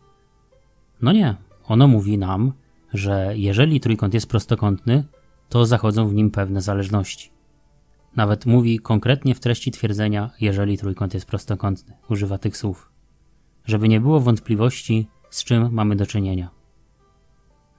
No 1.02 1.12
nie, 1.12 1.36
ono 1.68 1.88
mówi 1.88 2.18
nam, 2.18 2.54
że 2.94 3.34
jeżeli 3.36 3.80
trójkąt 3.80 4.14
jest 4.14 4.30
prostokątny, 4.30 5.04
to 5.50 5.66
zachodzą 5.66 6.08
w 6.08 6.14
nim 6.14 6.32
pewne 6.32 6.62
zależności. 6.62 7.32
Nawet 8.16 8.46
mówi 8.46 8.80
konkretnie 8.80 9.36
w 9.36 9.40
treści 9.40 9.72
twierdzenia, 9.72 10.30
jeżeli 10.42 10.78
trójkąt 10.78 11.14
jest 11.14 11.26
prostokątny. 11.26 11.98
Używa 12.10 12.38
tych 12.38 12.58
słów. 12.58 12.92
Żeby 13.66 13.90
nie 13.90 14.02
było 14.02 14.20
wątpliwości, 14.20 15.08
z 15.30 15.44
czym 15.44 15.74
mamy 15.74 15.96
do 15.96 16.06
czynienia. 16.06 16.50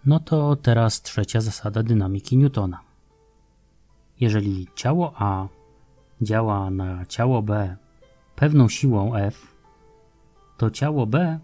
No 0.06 0.20
to 0.20 0.56
teraz 0.56 1.02
trzecia 1.02 1.40
zasada 1.40 1.82
dynamiki 1.82 2.36
Newtona. 2.36 2.80
Jeżeli 4.20 4.68
ciało 4.74 5.12
A 5.16 5.48
działa 6.22 6.70
na 6.70 7.06
ciało 7.06 7.42
B 7.42 7.76
pewną 8.36 8.68
siłą 8.68 9.14
F, 9.14 9.54
to 10.56 10.70
ciało 10.70 11.06
B 11.06 11.38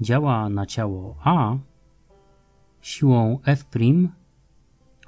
działa 0.00 0.48
na 0.48 0.66
ciało 0.66 1.16
A 1.24 1.56
siłą 2.80 3.38
F' 3.44 3.64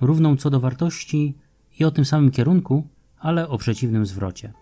równą 0.00 0.36
co 0.36 0.50
do 0.50 0.60
wartości 0.60 1.34
i 1.78 1.84
o 1.84 1.90
tym 1.90 2.04
samym 2.04 2.30
kierunku, 2.30 2.86
ale 3.18 3.48
o 3.48 3.58
przeciwnym 3.58 4.06
zwrocie. 4.06 4.52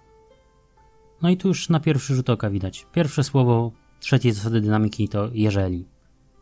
No 1.23 1.31
i 1.31 1.37
tu 1.37 1.49
już 1.49 1.69
na 1.69 1.81
pierwszy 1.81 2.15
rzut 2.15 2.31
oka 2.31 2.51
widać. 2.51 2.87
Pierwsze 2.93 3.25
słowo 3.25 3.73
trzeciej 4.01 4.33
zasady 4.33 4.61
dynamiki 4.61 5.09
to 5.09 5.29
jeżeli. 5.33 5.87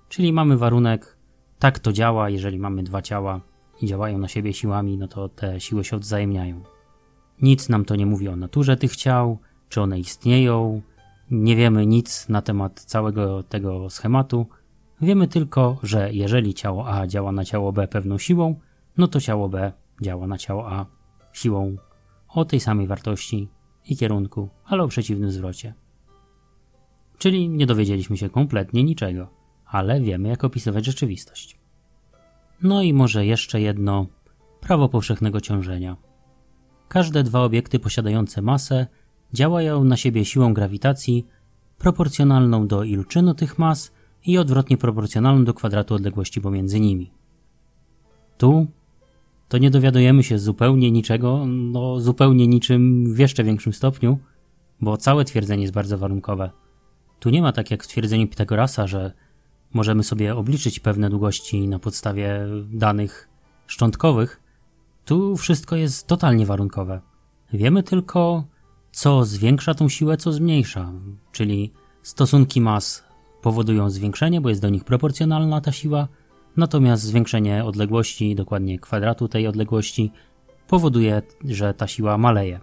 Czyli 0.08 0.32
mamy 0.32 0.56
warunek, 0.56 1.16
tak 1.58 1.78
to 1.78 1.92
działa, 1.92 2.30
jeżeli 2.30 2.58
mamy 2.58 2.82
dwa 2.82 3.02
ciała 3.02 3.40
i 3.82 3.86
działają 3.86 4.18
na 4.18 4.28
siebie 4.28 4.52
siłami, 4.52 4.98
no 4.98 5.08
to 5.08 5.28
te 5.28 5.60
siły 5.60 5.84
się 5.84 5.96
odwzajemniają. 5.96 6.62
Nic 7.42 7.68
nam 7.68 7.84
to 7.84 7.96
nie 7.96 8.06
mówi 8.06 8.28
o 8.28 8.36
naturze 8.36 8.76
tych 8.76 8.96
ciał, 8.96 9.38
czy 9.68 9.80
one 9.80 9.98
istnieją, 9.98 10.82
nie 11.30 11.56
wiemy 11.56 11.86
nic 11.86 12.28
na 12.28 12.42
temat 12.42 12.80
całego 12.80 13.42
tego 13.42 13.90
schematu. 13.90 14.46
Wiemy 15.00 15.28
tylko, 15.28 15.78
że 15.82 16.12
jeżeli 16.12 16.54
ciało 16.54 16.88
A 16.88 17.06
działa 17.06 17.32
na 17.32 17.44
ciało 17.44 17.72
B 17.72 17.88
pewną 17.88 18.18
siłą, 18.18 18.54
no 18.96 19.08
to 19.08 19.20
ciało 19.20 19.48
B 19.48 19.72
działa 20.02 20.26
na 20.26 20.38
ciało 20.38 20.72
A 20.72 20.86
siłą 21.32 21.76
o 22.28 22.44
tej 22.44 22.60
samej 22.60 22.86
wartości 22.86 23.48
i 23.88 23.96
kierunku, 23.96 24.48
ale 24.64 24.82
o 24.82 24.88
przeciwnym 24.88 25.30
zwrocie. 25.30 25.74
Czyli 27.18 27.48
nie 27.48 27.66
dowiedzieliśmy 27.66 28.16
się 28.16 28.30
kompletnie 28.30 28.84
niczego, 28.84 29.28
ale 29.66 30.00
wiemy, 30.00 30.28
jak 30.28 30.44
opisywać 30.44 30.84
rzeczywistość. 30.84 31.58
No 32.62 32.82
i 32.82 32.92
może 32.92 33.26
jeszcze 33.26 33.60
jedno 33.60 34.06
prawo 34.60 34.88
powszechnego 34.88 35.40
ciążenia. 35.40 35.96
Każde 36.88 37.22
dwa 37.22 37.40
obiekty 37.40 37.78
posiadające 37.78 38.42
masę 38.42 38.86
działają 39.32 39.84
na 39.84 39.96
siebie 39.96 40.24
siłą 40.24 40.54
grawitacji 40.54 41.26
proporcjonalną 41.78 42.66
do 42.66 42.84
iloczynu 42.84 43.34
tych 43.34 43.58
mas 43.58 43.92
i 44.26 44.38
odwrotnie 44.38 44.76
proporcjonalną 44.76 45.44
do 45.44 45.54
kwadratu 45.54 45.94
odległości 45.94 46.40
pomiędzy 46.40 46.80
nimi. 46.80 47.10
Tu 48.38 48.66
to 49.48 49.58
nie 49.58 49.70
dowiadujemy 49.70 50.22
się 50.22 50.38
zupełnie 50.38 50.90
niczego, 50.90 51.46
no 51.46 52.00
zupełnie 52.00 52.46
niczym 52.46 53.14
w 53.14 53.18
jeszcze 53.18 53.44
większym 53.44 53.72
stopniu, 53.72 54.18
bo 54.80 54.96
całe 54.96 55.24
twierdzenie 55.24 55.62
jest 55.62 55.74
bardzo 55.74 55.98
warunkowe. 55.98 56.50
Tu 57.20 57.30
nie 57.30 57.42
ma 57.42 57.52
tak 57.52 57.70
jak 57.70 57.84
w 57.84 57.86
twierdzeniu 57.86 58.28
Pitagorasa, 58.28 58.86
że 58.86 59.12
możemy 59.74 60.02
sobie 60.02 60.36
obliczyć 60.36 60.80
pewne 60.80 61.10
długości 61.10 61.68
na 61.68 61.78
podstawie 61.78 62.46
danych 62.72 63.28
szczątkowych. 63.66 64.40
Tu 65.04 65.36
wszystko 65.36 65.76
jest 65.76 66.06
totalnie 66.06 66.46
warunkowe. 66.46 67.00
Wiemy 67.52 67.82
tylko, 67.82 68.44
co 68.92 69.24
zwiększa 69.24 69.74
tą 69.74 69.88
siłę, 69.88 70.16
co 70.16 70.32
zmniejsza, 70.32 70.92
czyli 71.32 71.72
stosunki 72.02 72.60
mas 72.60 73.04
powodują 73.42 73.90
zwiększenie, 73.90 74.40
bo 74.40 74.48
jest 74.48 74.62
do 74.62 74.68
nich 74.68 74.84
proporcjonalna 74.84 75.60
ta 75.60 75.72
siła, 75.72 76.08
natomiast 76.56 77.02
zwiększenie 77.02 77.64
odległości, 77.64 78.34
dokładnie 78.34 78.78
kwadratu 78.78 79.28
tej 79.28 79.46
odległości, 79.46 80.10
powoduje, 80.68 81.22
że 81.44 81.74
ta 81.74 81.86
siła 81.86 82.18
maleje. 82.18 82.60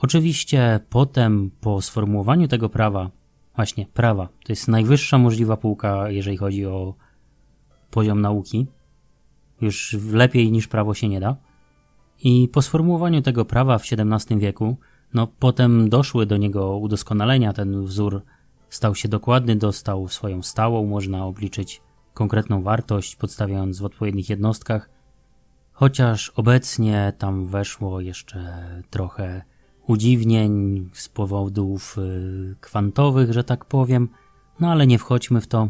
Oczywiście 0.00 0.80
potem, 0.90 1.50
po 1.60 1.82
sformułowaniu 1.82 2.48
tego 2.48 2.68
prawa, 2.68 3.10
właśnie 3.56 3.86
prawa, 3.86 4.28
to 4.44 4.52
jest 4.52 4.68
najwyższa 4.68 5.18
możliwa 5.18 5.56
półka, 5.56 6.10
jeżeli 6.10 6.36
chodzi 6.36 6.66
o 6.66 6.94
poziom 7.90 8.20
nauki, 8.20 8.66
już 9.60 9.96
lepiej 10.12 10.52
niż 10.52 10.68
prawo 10.68 10.94
się 10.94 11.08
nie 11.08 11.20
da. 11.20 11.36
I 12.22 12.48
po 12.52 12.62
sformułowaniu 12.62 13.22
tego 13.22 13.44
prawa 13.44 13.78
w 13.78 13.82
XVII 13.92 14.38
wieku, 14.38 14.76
no 15.14 15.26
potem 15.26 15.88
doszły 15.88 16.26
do 16.26 16.36
niego 16.36 16.76
udoskonalenia, 16.76 17.52
ten 17.52 17.84
wzór 17.84 18.22
stał 18.70 18.94
się 18.94 19.08
dokładny, 19.08 19.56
dostał 19.56 20.08
swoją 20.08 20.42
stałą, 20.42 20.86
można 20.86 21.26
obliczyć 21.26 21.82
konkretną 22.14 22.62
wartość, 22.62 23.16
podstawiając 23.16 23.78
w 23.80 23.84
odpowiednich 23.84 24.30
jednostkach, 24.30 24.90
chociaż 25.72 26.30
obecnie 26.30 27.12
tam 27.18 27.46
weszło 27.46 28.00
jeszcze 28.00 28.66
trochę 28.90 29.42
udziwnień 29.86 30.84
z 30.92 31.08
powodów 31.08 31.98
y, 31.98 32.56
kwantowych, 32.60 33.32
że 33.32 33.44
tak 33.44 33.64
powiem, 33.64 34.08
no 34.60 34.70
ale 34.70 34.86
nie 34.86 34.98
wchodźmy 34.98 35.40
w 35.40 35.46
to. 35.46 35.68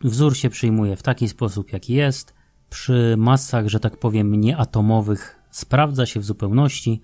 Wzór 0.00 0.36
się 0.36 0.50
przyjmuje 0.50 0.96
w 0.96 1.02
taki 1.02 1.28
sposób, 1.28 1.72
jaki 1.72 1.94
jest. 1.94 2.34
Przy 2.70 3.14
masach, 3.18 3.68
że 3.68 3.80
tak 3.80 3.96
powiem, 3.96 4.34
nieatomowych 4.34 5.38
sprawdza 5.50 6.06
się 6.06 6.20
w 6.20 6.24
zupełności, 6.24 7.00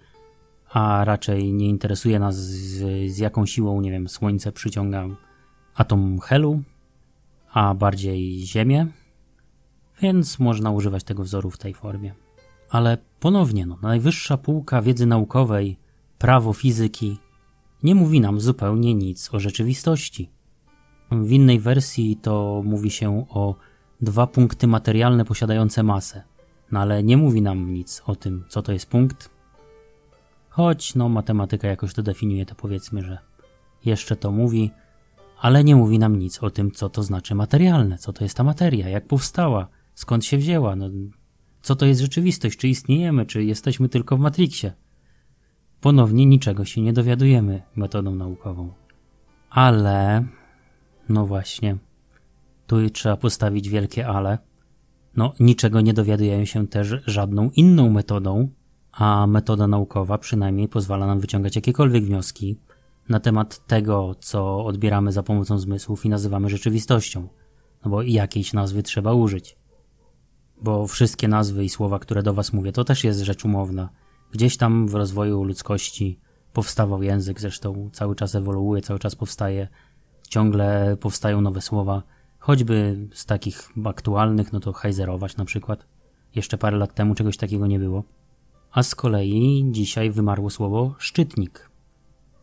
a 0.70 1.04
raczej 1.04 1.52
nie 1.52 1.68
interesuje 1.68 2.18
nas 2.18 2.36
z, 2.36 3.10
z 3.12 3.18
jaką 3.18 3.46
siłą, 3.46 3.80
nie 3.80 3.90
wiem, 3.90 4.08
Słońce 4.08 4.52
przyciąga 4.52 5.06
atom 5.74 6.20
helu, 6.20 6.62
a 7.52 7.74
bardziej 7.74 8.46
Ziemię, 8.46 8.86
więc 10.02 10.38
można 10.38 10.70
używać 10.70 11.04
tego 11.04 11.22
wzoru 11.22 11.50
w 11.50 11.58
tej 11.58 11.74
formie. 11.74 12.14
Ale 12.70 12.98
ponownie, 13.20 13.66
no, 13.66 13.78
najwyższa 13.82 14.36
półka 14.36 14.82
wiedzy 14.82 15.06
naukowej, 15.06 15.78
prawo 16.18 16.52
fizyki, 16.52 17.18
nie 17.82 17.94
mówi 17.94 18.20
nam 18.20 18.40
zupełnie 18.40 18.94
nic 18.94 19.34
o 19.34 19.40
rzeczywistości. 19.40 20.30
W 21.10 21.30
innej 21.30 21.60
wersji 21.60 22.16
to 22.16 22.62
mówi 22.64 22.90
się 22.90 23.26
o 23.28 23.54
dwa 24.00 24.26
punkty 24.26 24.66
materialne 24.66 25.24
posiadające 25.24 25.82
masę, 25.82 26.22
no 26.72 26.80
ale 26.80 27.02
nie 27.02 27.16
mówi 27.16 27.42
nam 27.42 27.72
nic 27.74 28.02
o 28.06 28.16
tym, 28.16 28.44
co 28.48 28.62
to 28.62 28.72
jest 28.72 28.86
punkt. 28.86 29.30
Choć, 30.48 30.94
no, 30.94 31.08
matematyka 31.08 31.68
jakoś 31.68 31.94
to 31.94 32.02
definiuje, 32.02 32.46
to 32.46 32.54
powiedzmy, 32.54 33.02
że 33.02 33.18
jeszcze 33.84 34.16
to 34.16 34.30
mówi, 34.30 34.70
ale 35.42 35.64
nie 35.64 35.76
mówi 35.76 35.98
nam 35.98 36.18
nic 36.18 36.42
o 36.42 36.50
tym, 36.50 36.70
co 36.70 36.88
to 36.88 37.02
znaczy 37.02 37.34
materialne, 37.34 37.98
co 37.98 38.12
to 38.12 38.24
jest 38.24 38.36
ta 38.36 38.44
materia, 38.44 38.88
jak 38.88 39.06
powstała, 39.06 39.68
skąd 39.94 40.24
się 40.24 40.38
wzięła, 40.38 40.76
no, 40.76 40.90
co 41.62 41.76
to 41.76 41.86
jest 41.86 42.00
rzeczywistość, 42.00 42.58
czy 42.58 42.68
istniejemy, 42.68 43.26
czy 43.26 43.44
jesteśmy 43.44 43.88
tylko 43.88 44.16
w 44.16 44.20
Matrixie. 44.20 44.72
Ponownie 45.80 46.26
niczego 46.26 46.64
się 46.64 46.80
nie 46.80 46.92
dowiadujemy 46.92 47.62
metodą 47.76 48.14
naukową. 48.14 48.72
Ale, 49.50 50.24
no 51.08 51.26
właśnie, 51.26 51.76
tu 52.66 52.90
trzeba 52.90 53.16
postawić 53.16 53.68
wielkie 53.68 54.06
ale. 54.06 54.38
No, 55.16 55.32
niczego 55.40 55.80
nie 55.80 55.94
dowiadujemy 55.94 56.46
się 56.46 56.66
też 56.66 56.94
żadną 57.06 57.50
inną 57.56 57.90
metodą, 57.90 58.48
a 58.92 59.26
metoda 59.26 59.66
naukowa 59.66 60.18
przynajmniej 60.18 60.68
pozwala 60.68 61.06
nam 61.06 61.20
wyciągać 61.20 61.56
jakiekolwiek 61.56 62.04
wnioski 62.04 62.58
na 63.08 63.20
temat 63.20 63.66
tego, 63.66 64.14
co 64.20 64.64
odbieramy 64.64 65.12
za 65.12 65.22
pomocą 65.22 65.58
zmysłów 65.58 66.04
i 66.04 66.08
nazywamy 66.08 66.48
rzeczywistością. 66.48 67.28
No 67.84 67.90
bo 67.90 68.02
jakiejś 68.02 68.52
nazwy 68.52 68.82
trzeba 68.82 69.12
użyć. 69.12 69.56
Bo 70.62 70.86
wszystkie 70.86 71.28
nazwy 71.28 71.64
i 71.64 71.68
słowa, 71.68 71.98
które 71.98 72.22
do 72.22 72.34
Was 72.34 72.52
mówię, 72.52 72.72
to 72.72 72.84
też 72.84 73.04
jest 73.04 73.20
rzecz 73.20 73.44
umowna. 73.44 73.88
Gdzieś 74.32 74.56
tam 74.56 74.88
w 74.88 74.94
rozwoju 74.94 75.44
ludzkości 75.44 76.18
powstawał 76.52 77.02
język, 77.02 77.40
zresztą 77.40 77.90
cały 77.92 78.14
czas 78.14 78.34
ewoluuje, 78.34 78.82
cały 78.82 78.98
czas 78.98 79.16
powstaje, 79.16 79.68
ciągle 80.28 80.96
powstają 81.00 81.40
nowe 81.40 81.60
słowa. 81.60 82.02
Choćby 82.38 83.08
z 83.12 83.26
takich 83.26 83.68
aktualnych, 83.84 84.52
no 84.52 84.60
to 84.60 84.72
hajzerować 84.72 85.36
na 85.36 85.44
przykład. 85.44 85.86
Jeszcze 86.34 86.58
parę 86.58 86.76
lat 86.76 86.94
temu 86.94 87.14
czegoś 87.14 87.36
takiego 87.36 87.66
nie 87.66 87.78
było. 87.78 88.04
A 88.72 88.82
z 88.82 88.94
kolei 88.94 89.64
dzisiaj 89.70 90.10
wymarło 90.10 90.50
słowo 90.50 90.94
szczytnik, 90.98 91.70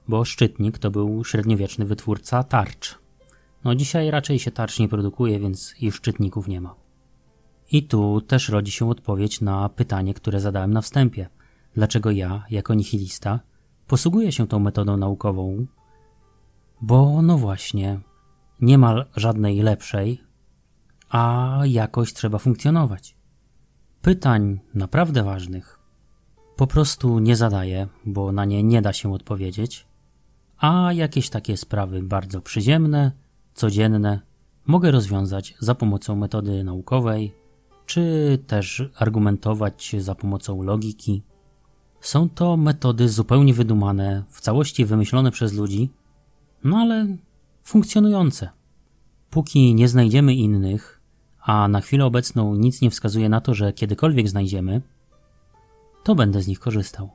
bo 0.10 0.26
szczytnik 0.26 0.78
to 0.78 0.92
był 0.92 1.26
średniowieczny 1.26 1.86
wytwórca 1.86 2.44
tarcz. 2.44 3.00
No 3.64 3.76
dzisiaj 3.76 4.12
raczej 4.12 4.40
się 4.40 4.52
tarcz 4.52 4.80
nie 4.80 4.90
produkuje, 4.90 5.40
więc 5.40 5.76
i 5.82 5.92
szczytników 5.92 6.48
nie 6.48 6.62
ma. 6.62 6.76
I 7.72 7.84
tu 7.84 8.22
też 8.22 8.50
rodzi 8.50 8.72
się 8.72 8.90
odpowiedź 8.90 9.42
na 9.42 9.70
pytanie, 9.70 10.14
które 10.14 10.40
zadałem 10.40 10.74
na 10.74 10.82
wstępie. 10.82 11.30
Dlaczego 11.74 12.12
ja, 12.12 12.46
jako 12.50 12.74
nihilista, 12.74 13.40
posługuję 13.88 14.32
się 14.32 14.48
tą 14.48 14.60
metodą 14.60 14.98
naukową? 14.98 15.66
Bo 16.82 17.22
no 17.22 17.38
właśnie, 17.38 18.00
nie 18.62 18.78
ma 18.78 19.06
żadnej 19.16 19.62
lepszej, 19.62 20.22
a 21.10 21.54
jakoś 21.66 22.14
trzeba 22.14 22.38
funkcjonować. 22.38 23.16
Pytań 24.02 24.60
naprawdę 24.74 25.24
ważnych 25.24 25.80
po 26.60 26.68
prostu 26.68 27.20
nie 27.20 27.36
zadaję, 27.36 27.88
bo 28.06 28.32
na 28.32 28.46
nie 28.46 28.64
nie 28.64 28.82
da 28.82 28.94
się 28.94 29.14
odpowiedzieć, 29.14 29.88
a 30.60 30.94
jakieś 30.94 31.30
takie 31.30 31.58
sprawy 31.58 32.04
bardzo 32.04 32.42
przyziemne, 32.42 33.12
codzienne 33.54 34.22
mogę 34.66 34.92
rozwiązać 34.92 35.56
za 35.60 35.76
pomocą 35.76 36.16
metody 36.16 36.64
naukowej, 36.64 37.34
czy 37.86 38.40
też 38.48 38.90
argumentować 38.96 39.96
za 40.00 40.16
pomocą 40.16 40.64
logiki. 40.64 41.24
Są 42.02 42.30
to 42.30 42.58
metody 42.58 43.10
zupełnie 43.10 43.54
wydumane, 43.54 44.24
w 44.30 44.42
całości 44.42 44.86
wymyślone 44.86 45.32
przez 45.32 45.54
ludzi, 45.54 45.90
no 46.64 46.78
ale 46.78 47.08
funkcjonujące. 47.64 48.50
Póki 49.30 49.76
nie 49.76 49.88
znajdziemy 49.88 50.34
innych, 50.34 51.02
a 51.42 51.68
na 51.68 51.82
chwilę 51.82 52.06
obecną 52.06 52.56
nic 52.56 52.82
nie 52.82 52.90
wskazuje 52.90 53.30
na 53.30 53.42
to, 53.42 53.54
że 53.54 53.74
kiedykolwiek 53.74 54.30
znajdziemy, 54.30 54.82
to 56.04 56.16
będę 56.16 56.42
z 56.42 56.48
nich 56.48 56.60
korzystał. 56.60 57.10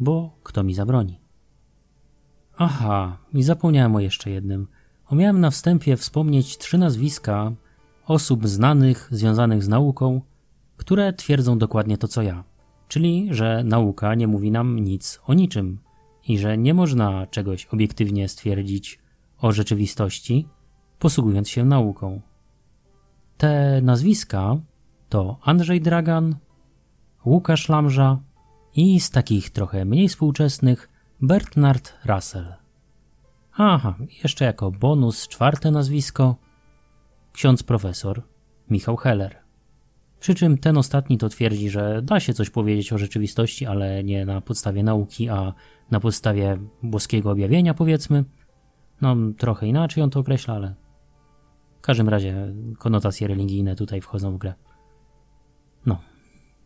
Bo 0.00 0.30
kto 0.42 0.64
mi 0.64 0.74
zabroni? 0.74 1.27
Aha, 2.60 3.18
i 3.34 3.42
zapomniałem 3.42 3.96
o 3.96 4.00
jeszcze 4.00 4.30
jednym. 4.30 4.66
Omiałem 5.06 5.40
na 5.40 5.50
wstępie 5.50 5.96
wspomnieć 5.96 6.58
trzy 6.58 6.78
nazwiska 6.78 7.52
osób 8.06 8.48
znanych, 8.48 9.08
związanych 9.10 9.62
z 9.62 9.68
nauką, 9.68 10.20
które 10.76 11.12
twierdzą 11.12 11.58
dokładnie 11.58 11.98
to 11.98 12.08
co 12.08 12.22
ja. 12.22 12.44
Czyli, 12.88 13.28
że 13.30 13.64
nauka 13.64 14.14
nie 14.14 14.26
mówi 14.28 14.50
nam 14.50 14.78
nic 14.78 15.20
o 15.26 15.34
niczym 15.34 15.78
i 16.28 16.38
że 16.38 16.58
nie 16.58 16.74
można 16.74 17.26
czegoś 17.26 17.66
obiektywnie 17.66 18.28
stwierdzić 18.28 18.98
o 19.40 19.52
rzeczywistości, 19.52 20.48
posługując 20.98 21.48
się 21.48 21.64
nauką. 21.64 22.20
Te 23.36 23.80
nazwiska 23.82 24.56
to 25.08 25.38
Andrzej 25.42 25.80
Dragan, 25.80 26.36
Łukasz 27.24 27.68
Lamża 27.68 28.18
i 28.74 29.00
z 29.00 29.10
takich 29.10 29.50
trochę 29.50 29.84
mniej 29.84 30.08
współczesnych 30.08 30.97
Bernard 31.20 31.94
Russell. 32.04 32.54
Aha, 33.52 33.94
jeszcze 34.22 34.44
jako 34.44 34.70
bonus 34.70 35.28
czwarte 35.28 35.70
nazwisko 35.70 36.36
ksiądz 37.32 37.62
profesor 37.62 38.22
Michał 38.70 38.96
Heller. 38.96 39.36
Przy 40.20 40.34
czym 40.34 40.58
ten 40.58 40.78
ostatni 40.78 41.18
to 41.18 41.28
twierdzi, 41.28 41.70
że 41.70 42.02
da 42.02 42.20
się 42.20 42.34
coś 42.34 42.50
powiedzieć 42.50 42.92
o 42.92 42.98
rzeczywistości, 42.98 43.66
ale 43.66 44.04
nie 44.04 44.26
na 44.26 44.40
podstawie 44.40 44.82
nauki, 44.82 45.28
a 45.28 45.52
na 45.90 46.00
podstawie 46.00 46.58
boskiego 46.82 47.30
objawienia, 47.30 47.74
powiedzmy. 47.74 48.24
No, 49.00 49.16
trochę 49.38 49.66
inaczej 49.66 50.02
on 50.02 50.10
to 50.10 50.20
określa, 50.20 50.54
ale 50.54 50.74
w 51.78 51.80
każdym 51.80 52.08
razie 52.08 52.54
konotacje 52.78 53.28
religijne 53.28 53.76
tutaj 53.76 54.00
wchodzą 54.00 54.34
w 54.34 54.38
grę. 54.38 54.54
No, 55.86 56.00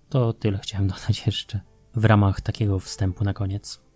to 0.09 0.33
tyle 0.33 0.59
chciałem 0.59 0.89
dodać 0.89 1.27
jeszcze 1.27 1.61
w 1.95 2.05
ramach 2.05 2.41
takiego 2.41 2.79
wstępu 2.79 3.25
na 3.25 3.35
koniec. 3.35 3.92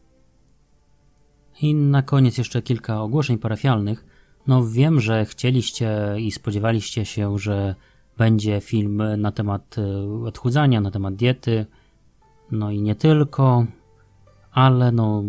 I 1.60 1.74
na 1.74 2.02
koniec 2.02 2.38
jeszcze 2.38 2.62
kilka 2.62 3.02
ogłoszeń 3.02 3.38
parafialnych. 3.38 4.04
No 4.46 4.66
wiem, 4.66 5.00
że 5.00 5.24
chcieliście 5.24 6.14
i 6.18 6.32
spodziewaliście 6.32 7.04
się, 7.04 7.38
że 7.38 7.74
będzie 8.18 8.60
film 8.60 9.02
na 9.18 9.32
temat 9.32 9.76
e, 9.78 10.24
odchudzania, 10.24 10.80
na 10.80 10.90
temat 10.90 11.14
diety, 11.14 11.66
no 12.50 12.70
i 12.70 12.82
nie 12.82 12.94
tylko, 12.94 13.66
ale 14.52 14.92
no 14.92 15.22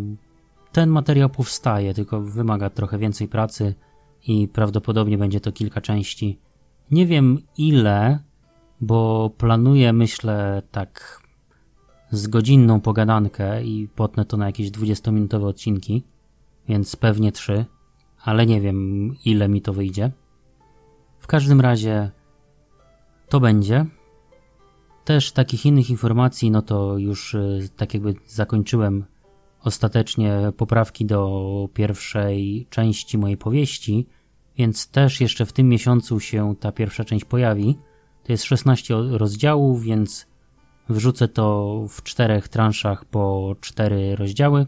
ten 0.71 0.89
materiał 0.89 1.29
powstaje, 1.29 1.93
tylko 1.93 2.21
wymaga 2.21 2.69
trochę 2.69 2.97
więcej 2.97 3.27
pracy 3.27 3.75
i 4.27 4.47
prawdopodobnie 4.47 5.17
będzie 5.17 5.39
to 5.39 5.51
kilka 5.51 5.81
części. 5.81 6.39
Nie 6.91 7.05
wiem 7.05 7.41
ile, 7.57 8.19
bo 8.81 9.29
planuję, 9.37 9.93
myślę, 9.93 10.61
tak 10.71 11.21
z 12.11 12.27
godzinną 12.27 12.81
pogadankę 12.81 13.63
i 13.63 13.87
potnę 13.87 14.25
to 14.25 14.37
na 14.37 14.45
jakieś 14.45 14.71
20-minutowe 14.71 15.45
odcinki, 15.45 16.03
więc 16.67 16.95
pewnie 16.95 17.31
trzy, 17.31 17.65
ale 18.23 18.45
nie 18.45 18.61
wiem 18.61 19.11
ile 19.25 19.49
mi 19.49 19.61
to 19.61 19.73
wyjdzie. 19.73 20.11
W 21.19 21.27
każdym 21.27 21.61
razie 21.61 22.11
to 23.29 23.39
będzie. 23.39 23.85
Też 25.05 25.31
takich 25.31 25.65
innych 25.65 25.89
informacji, 25.89 26.51
no 26.51 26.61
to 26.61 26.97
już 26.97 27.33
y, 27.33 27.69
tak 27.77 27.93
jakby 27.93 28.13
zakończyłem 28.25 29.05
ostatecznie 29.63 30.51
poprawki 30.57 31.05
do 31.05 31.69
pierwszej 31.73 32.67
części 32.69 33.17
mojej 33.17 33.37
powieści, 33.37 34.07
więc 34.57 34.87
też 34.91 35.21
jeszcze 35.21 35.45
w 35.45 35.53
tym 35.53 35.69
miesiącu 35.69 36.19
się 36.19 36.55
ta 36.59 36.71
pierwsza 36.71 37.05
część 37.05 37.25
pojawi. 37.25 37.77
To 38.23 38.31
jest 38.31 38.43
16 38.43 38.95
rozdziałów, 39.11 39.83
więc 39.83 40.27
wrzucę 40.89 41.27
to 41.27 41.85
w 41.89 42.03
czterech 42.03 42.47
transzach 42.47 43.05
po 43.05 43.55
cztery 43.61 44.15
rozdziały. 44.15 44.65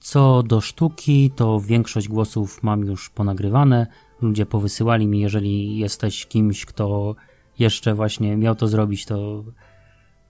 Co 0.00 0.42
do 0.42 0.60
sztuki, 0.60 1.30
to 1.36 1.60
większość 1.60 2.08
głosów 2.08 2.62
mam 2.62 2.84
już 2.84 3.10
ponagrywane. 3.10 3.86
Ludzie 4.22 4.46
powysyłali 4.46 5.06
mi, 5.06 5.20
jeżeli 5.20 5.78
jesteś 5.78 6.26
kimś, 6.26 6.66
kto 6.66 7.14
jeszcze 7.58 7.94
właśnie 7.94 8.36
miał 8.36 8.54
to 8.54 8.68
zrobić, 8.68 9.06
to 9.06 9.44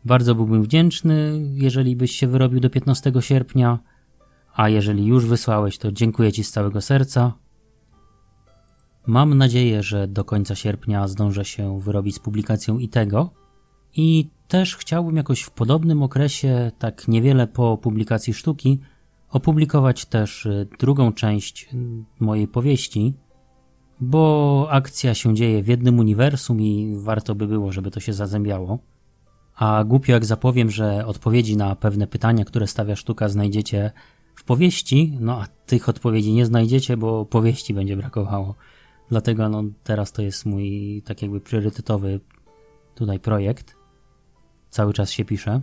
bardzo 0.05 0.35
byłbym 0.35 0.63
wdzięczny, 0.63 1.41
jeżeli 1.55 1.97
byś 1.97 2.13
się 2.13 2.27
wyrobił 2.27 2.61
do 2.61 2.71
15 2.71 3.13
sierpnia. 3.21 3.79
A 4.55 4.69
jeżeli 4.69 5.07
już 5.07 5.27
wysłałeś, 5.27 5.79
to 5.79 5.93
dziękuję 5.93 6.33
Ci 6.33 6.45
z 6.45 6.51
całego 6.51 6.81
serca. 6.81 7.33
Mam 9.07 9.35
nadzieję, 9.35 9.83
że 9.83 10.09
do 10.09 10.25
końca 10.25 10.55
sierpnia 10.55 11.09
zdążę 11.09 11.45
się 11.45 11.81
wyrobić 11.81 12.15
z 12.15 12.19
publikacją 12.19 12.79
i 12.79 12.89
tego. 12.89 13.31
I 13.97 14.31
też 14.49 14.77
chciałbym 14.77 15.17
jakoś 15.17 15.41
w 15.41 15.51
podobnym 15.51 16.03
okresie, 16.03 16.73
tak 16.79 17.09
niewiele 17.09 17.47
po 17.47 17.79
publikacji 17.79 18.35
sztuki, 18.35 18.81
opublikować 19.31 20.07
też 20.07 20.47
y, 20.47 20.69
drugą 20.79 21.12
część 21.12 21.69
y, 21.75 21.77
mojej 22.21 22.49
powieści, 22.49 23.14
bo 24.01 24.67
akcja 24.71 25.14
się 25.14 25.35
dzieje 25.35 25.62
w 25.62 25.69
jednym 25.69 25.99
uniwersum 25.99 26.61
i 26.61 26.95
warto 26.97 27.35
by 27.35 27.47
było, 27.47 27.73
żeby 27.73 27.91
to 27.91 28.01
się 28.01 28.12
zazębiało. 28.12 28.79
A 29.57 29.85
głupio 29.85 30.12
jak 30.12 30.25
zapowiem, 30.25 30.71
że 30.71 31.07
odpowiedzi 31.07 31.57
na 31.57 31.77
pewne 31.77 32.07
pytania, 32.07 32.45
które 32.45 32.67
stawia 32.67 32.97
sztuka, 32.97 33.29
znajdziecie 33.29 33.93
w 34.35 34.45
powieści, 34.45 35.17
no 35.21 35.43
a 35.43 35.47
tych 35.67 35.88
odpowiedzi 35.88 36.33
nie 36.33 36.47
znajdziecie, 36.47 36.97
bo 36.97 37.25
powieści 37.25 37.75
będzie 37.75 37.97
brakowało. 37.97 38.55
Dlatego 39.09 39.49
no, 39.49 39.62
teraz 39.85 40.12
to 40.12 40.23
jest 40.23 40.47
mój 40.47 41.03
tak 41.07 41.23
jakby 41.23 41.41
priorytetowy 41.41 42.21
tutaj 42.95 43.21
projekt. 43.21 43.77
Cały 44.71 44.93
czas 44.93 45.11
się 45.11 45.25
pisze. 45.25 45.61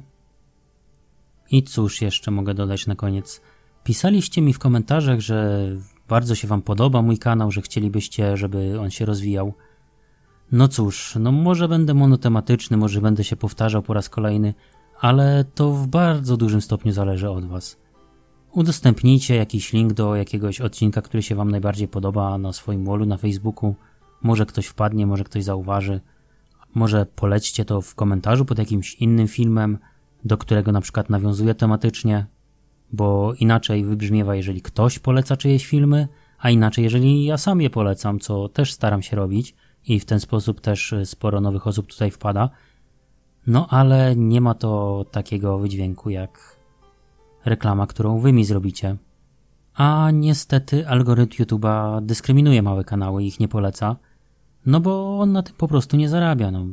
I 1.52 1.64
cóż 1.64 2.02
jeszcze 2.02 2.32
mogę 2.32 2.54
dodać 2.54 2.88
na 2.88 2.96
koniec? 2.96 3.42
Pisaliście 3.86 4.42
mi 4.42 4.54
w 4.54 4.60
komentarzach, 4.60 5.20
że 5.20 5.68
bardzo 6.08 6.36
się 6.36 6.48
Wam 6.48 6.62
podoba 6.62 7.02
mój 7.02 7.18
kanał, 7.18 7.52
że 7.52 7.62
chcielibyście, 7.62 8.38
żeby 8.38 8.80
on 8.80 8.90
się 8.92 9.06
rozwijał. 9.06 9.54
No 10.52 10.68
cóż, 10.68 11.18
no 11.20 11.32
może 11.32 11.68
będę 11.68 11.94
monotematyczny, 11.94 12.78
może 12.78 13.02
będę 13.02 13.24
się 13.24 13.36
powtarzał 13.36 13.82
po 13.82 13.94
raz 13.94 14.10
kolejny, 14.10 14.54
ale 15.00 15.46
to 15.56 15.72
w 15.72 15.88
bardzo 15.88 16.38
dużym 16.38 16.62
stopniu 16.62 16.92
zależy 16.92 17.30
od 17.30 17.46
Was. 17.46 17.78
Udostępnijcie 18.52 19.36
jakiś 19.36 19.74
link 19.74 19.94
do 19.94 20.16
jakiegoś 20.16 20.62
odcinka, 20.62 21.02
który 21.02 21.24
się 21.24 21.36
Wam 21.36 21.52
najbardziej 21.52 21.88
podoba 21.88 22.38
na 22.38 22.54
swoim 22.54 22.86
wallu 22.86 23.06
na 23.06 23.18
Facebooku. 23.18 23.76
Może 24.22 24.46
ktoś 24.46 24.66
wpadnie, 24.66 25.08
może 25.08 25.24
ktoś 25.24 25.44
zauważy. 25.44 26.02
Może 26.76 27.06
polećcie 27.06 27.66
to 27.66 27.82
w 27.82 27.96
komentarzu 27.96 28.46
pod 28.46 28.60
jakimś 28.60 28.96
innym 28.96 29.28
filmem, 29.28 29.78
do 30.24 30.38
którego 30.38 30.72
na 30.72 30.82
przykład 30.82 31.10
nawiązuję 31.10 31.56
tematycznie, 31.56 32.26
bo 32.94 33.34
inaczej 33.34 33.86
wybrzmiewa, 33.86 34.36
jeżeli 34.36 34.62
ktoś 34.62 35.00
poleca 35.00 35.38
czyjeś 35.38 35.66
filmy, 35.66 36.08
a 36.40 36.50
inaczej, 36.50 36.84
jeżeli 36.84 37.26
ja 37.26 37.38
sam 37.38 37.62
je 37.62 37.70
polecam, 37.70 38.20
co 38.20 38.50
też 38.50 38.74
staram 38.74 39.02
się 39.02 39.16
robić 39.16 39.56
i 39.88 40.00
w 40.00 40.06
ten 40.06 40.20
sposób 40.20 40.62
też 40.62 40.96
sporo 41.04 41.42
nowych 41.42 41.68
osób 41.68 41.88
tutaj 41.88 42.12
wpada. 42.12 42.50
No 43.48 43.68
ale 43.70 44.16
nie 44.16 44.42
ma 44.42 44.54
to 44.54 45.06
takiego 45.12 45.60
wydźwięku 45.60 46.10
jak 46.10 46.60
reklama, 47.46 47.88
którą 47.88 48.20
wy 48.20 48.34
mi 48.34 48.46
zrobicie. 48.46 48.98
A 49.74 50.12
niestety 50.14 50.88
algorytm 50.88 51.44
YouTube'a 51.44 52.02
dyskryminuje 52.02 52.62
małe 52.62 52.84
kanały 52.84 53.24
i 53.24 53.28
ich 53.28 53.40
nie 53.40 53.48
poleca, 53.48 53.96
no 54.66 54.80
bo 54.80 55.20
on 55.20 55.32
na 55.32 55.44
tym 55.44 55.56
po 55.56 55.68
prostu 55.68 55.98
nie 55.98 56.10
zarabia. 56.10 56.52
No. 56.52 56.66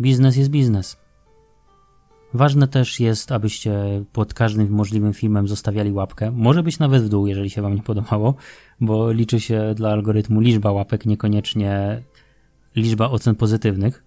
Biznes 0.00 0.36
jest 0.36 0.50
biznes. 0.50 1.05
Ważne 2.36 2.68
też 2.68 3.00
jest, 3.00 3.32
abyście 3.32 4.04
pod 4.12 4.34
każdym 4.34 4.70
możliwym 4.70 5.12
filmem 5.12 5.48
zostawiali 5.48 5.92
łapkę. 5.92 6.30
Może 6.30 6.62
być 6.62 6.78
nawet 6.78 7.02
w 7.02 7.08
dół, 7.08 7.26
jeżeli 7.26 7.50
się 7.50 7.62
Wam 7.62 7.74
nie 7.74 7.82
podobało, 7.82 8.34
bo 8.80 9.12
liczy 9.12 9.40
się 9.40 9.74
dla 9.76 9.90
algorytmu 9.90 10.40
liczba 10.40 10.72
łapek, 10.72 11.06
niekoniecznie 11.06 12.02
liczba 12.76 13.10
ocen 13.10 13.34
pozytywnych. 13.34 14.04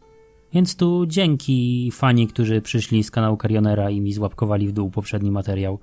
Więc 0.53 0.75
tu 0.75 1.05
dzięki 1.05 1.89
fani, 1.91 2.27
którzy 2.27 2.61
przyszli 2.61 3.03
z 3.03 3.11
kanału 3.11 3.37
Karionera 3.37 3.89
i 3.89 4.01
mi 4.01 4.13
złapkowali 4.13 4.67
w 4.67 4.71
dół 4.71 4.89
poprzedni 4.89 5.31
materiał. 5.31 5.79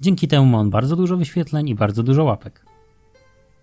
Dzięki 0.00 0.28
temu 0.28 0.46
ma 0.46 0.58
on 0.58 0.70
bardzo 0.70 0.96
dużo 0.96 1.16
wyświetleń 1.16 1.68
i 1.68 1.74
bardzo 1.74 2.02
dużo 2.02 2.24
łapek. 2.24 2.66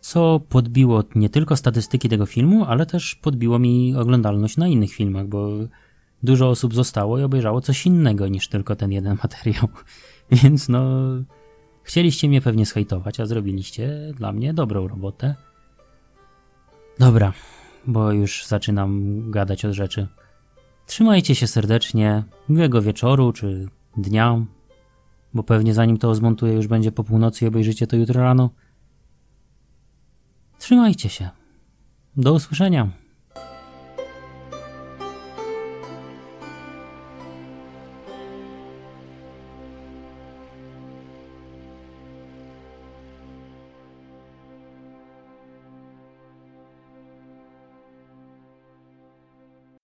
Co 0.01 0.41
podbiło 0.49 1.03
nie 1.15 1.29
tylko 1.29 1.55
statystyki 1.55 2.09
tego 2.09 2.25
filmu, 2.25 2.65
ale 2.65 2.85
też 2.85 3.15
podbiło 3.15 3.59
mi 3.59 3.95
oglądalność 3.95 4.57
na 4.57 4.67
innych 4.67 4.91
filmach, 4.91 5.27
bo 5.27 5.49
dużo 6.23 6.49
osób 6.49 6.73
zostało 6.73 7.19
i 7.19 7.23
obejrzało 7.23 7.61
coś 7.61 7.85
innego 7.85 8.27
niż 8.27 8.47
tylko 8.47 8.75
ten 8.75 8.91
jeden 8.91 9.17
materiał. 9.23 9.67
Więc 10.31 10.69
no, 10.69 10.83
chcieliście 11.83 12.29
mnie 12.29 12.41
pewnie 12.41 12.65
schejtować, 12.65 13.19
a 13.19 13.25
zrobiliście 13.25 14.11
dla 14.15 14.31
mnie 14.31 14.53
dobrą 14.53 14.87
robotę. 14.87 15.35
Dobra, 16.99 17.33
bo 17.87 18.11
już 18.11 18.45
zaczynam 18.45 19.21
gadać 19.31 19.65
od 19.65 19.73
rzeczy. 19.73 20.07
Trzymajcie 20.85 21.35
się 21.35 21.47
serdecznie, 21.47 22.23
miłego 22.49 22.81
wieczoru 22.81 23.33
czy 23.33 23.67
dnia, 23.97 24.45
bo 25.33 25.43
pewnie 25.43 25.73
zanim 25.73 25.97
to 25.97 26.15
zmontuję 26.15 26.53
już 26.53 26.67
będzie 26.67 26.91
po 26.91 27.03
północy 27.03 27.45
i 27.45 27.47
obejrzycie 27.47 27.87
to 27.87 27.95
jutro 27.95 28.21
rano. 28.21 28.49
Trzymajcie 30.57 31.09
się. 31.09 31.29
Do 32.17 32.33
usłyszenia. 32.33 33.02